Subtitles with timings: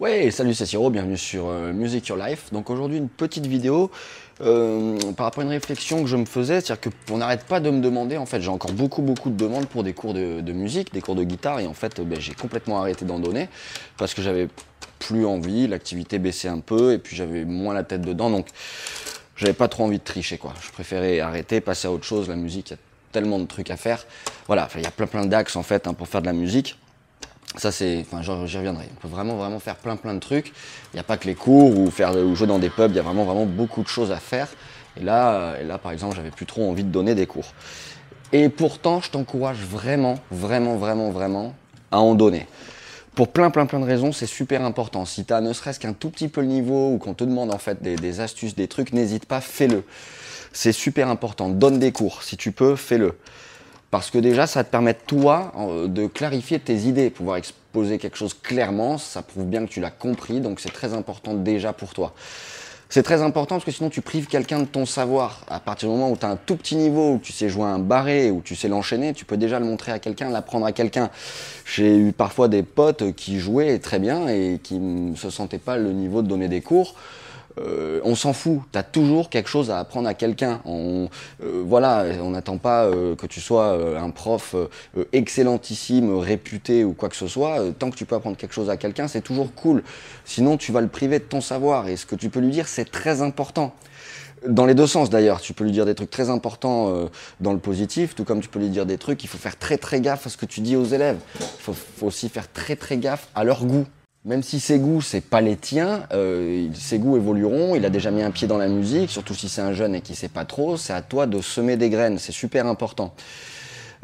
[0.00, 2.50] Ouais, salut, c'est Siro, bienvenue sur euh, Music Your Life.
[2.52, 3.90] Donc aujourd'hui, une petite vidéo
[4.40, 7.68] euh, par rapport à une réflexion que je me faisais, c'est-à-dire qu'on n'arrête pas de
[7.68, 10.94] me demander, en fait, j'ai encore beaucoup, beaucoup de demandes pour des cours de, musique,
[10.94, 13.50] des cours de guitare, et en fait, ben, j'ai complètement arrêté d'en donner
[13.98, 14.48] parce que j'avais
[15.00, 18.46] plus envie, l'activité baissait un peu, et puis j'avais moins la tête dedans, donc
[19.36, 20.54] j'avais pas trop envie de tricher, quoi.
[20.62, 22.78] Je préférais arrêter, passer à autre chose, la musique, il y a
[23.12, 24.06] tellement de trucs à faire.
[24.46, 26.78] Voilà, il y a plein, plein d'axes, en fait, hein, pour faire de la musique.
[27.56, 28.86] Ça, c'est, enfin, j'y reviendrai.
[28.96, 30.48] On peut vraiment, vraiment faire plein, plein de trucs.
[30.92, 32.92] Il n'y a pas que les cours ou faire ou jouer dans des pubs.
[32.92, 34.48] Il y a vraiment, vraiment beaucoup de choses à faire.
[34.96, 37.52] Et là, et là, par exemple, j'avais plus trop envie de donner des cours.
[38.32, 41.54] Et pourtant, je t'encourage vraiment, vraiment, vraiment, vraiment
[41.90, 42.46] à en donner.
[43.16, 45.04] Pour plein, plein, plein de raisons, c'est super important.
[45.04, 47.52] Si tu as ne serait-ce qu'un tout petit peu le niveau ou qu'on te demande
[47.52, 49.82] en fait des astuces, des trucs, n'hésite pas, fais-le.
[50.52, 51.48] C'est super important.
[51.48, 52.22] Donne des cours.
[52.22, 53.16] Si tu peux, fais-le.
[53.90, 55.52] Parce que déjà, ça te permet, toi,
[55.86, 59.90] de clarifier tes idées, pouvoir exposer quelque chose clairement, ça prouve bien que tu l'as
[59.90, 62.14] compris, donc c'est très important déjà pour toi.
[62.92, 65.44] C'est très important parce que sinon tu prives quelqu'un de ton savoir.
[65.48, 67.66] À partir du moment où tu as un tout petit niveau, où tu sais jouer
[67.66, 70.72] un barré, où tu sais l'enchaîner, tu peux déjà le montrer à quelqu'un, l'apprendre à
[70.72, 71.08] quelqu'un.
[71.64, 75.76] J'ai eu parfois des potes qui jouaient très bien et qui ne se sentaient pas
[75.76, 76.96] le niveau de donner des cours.
[77.60, 78.60] Euh, on s'en fout.
[78.72, 80.60] Tu as toujours quelque chose à apprendre à quelqu'un.
[80.64, 81.08] On,
[81.42, 84.54] euh, voilà, on n'attend pas euh, que tu sois un prof
[85.12, 87.58] excellentissime, réputé ou quoi que ce soit.
[87.78, 89.82] tant que tu peux apprendre quelque chose à quelqu'un, c'est toujours cool.
[90.24, 91.88] Sinon, tu vas le priver de ton savoir.
[91.88, 93.74] Et ce que tu peux lui dire, c'est très important.
[94.46, 97.08] Dans les deux sens d'ailleurs, tu peux lui dire des trucs très importants
[97.40, 99.76] dans le positif, tout comme tu peux lui dire des trucs, il faut faire très
[99.76, 101.18] très gaffe à ce que tu dis aux élèves.
[101.40, 103.86] Il faut aussi faire très très gaffe à leur goût.
[104.26, 108.10] Même si ses goûts, c'est pas les tiens, euh, ses goûts évolueront, il a déjà
[108.10, 110.44] mis un pied dans la musique, surtout si c'est un jeune et qui sait pas
[110.44, 113.14] trop, c'est à toi de semer des graines, c'est super important.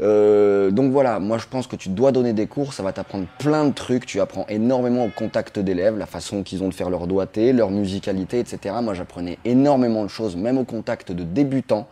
[0.00, 3.26] Euh, donc voilà, moi je pense que tu dois donner des cours, ça va t'apprendre
[3.38, 6.90] plein de trucs, tu apprends énormément au contact d'élèves, la façon qu'ils ont de faire
[6.90, 8.74] leur doigté, leur musicalité, etc.
[8.82, 11.88] Moi j'apprenais énormément de choses, même au contact de débutants.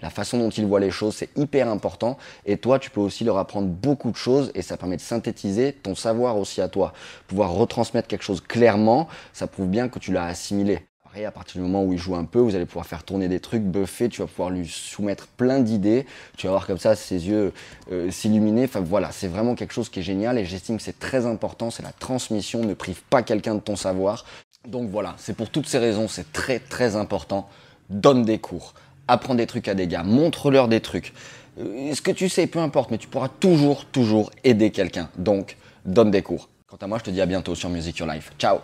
[0.00, 2.18] La façon dont ils voient les choses, c'est hyper important.
[2.46, 5.72] Et toi, tu peux aussi leur apprendre beaucoup de choses et ça permet de synthétiser
[5.72, 6.92] ton savoir aussi à toi.
[7.26, 10.86] Pouvoir retransmettre quelque chose clairement, ça prouve bien que tu l'as assimilé.
[11.26, 13.40] À partir du moment où il joue un peu, vous allez pouvoir faire tourner des
[13.40, 16.06] trucs, buffer, tu vas pouvoir lui soumettre plein d'idées,
[16.36, 17.52] tu vas voir comme ça ses yeux
[17.90, 18.64] euh, s'illuminer.
[18.64, 21.70] Enfin voilà, c'est vraiment quelque chose qui est génial et j'estime que c'est très important,
[21.70, 24.24] c'est la transmission, ne prive pas quelqu'un de ton savoir.
[24.66, 27.48] Donc voilà, c'est pour toutes ces raisons, c'est très très important.
[27.90, 28.74] Donne des cours
[29.08, 31.12] apprends des trucs à des gars, montre-leur des trucs.
[31.58, 35.08] Euh, ce que tu sais, peu importe, mais tu pourras toujours, toujours aider quelqu'un.
[35.16, 36.48] Donc, donne des cours.
[36.68, 38.30] Quant à moi, je te dis à bientôt sur Music Your Life.
[38.38, 38.58] Ciao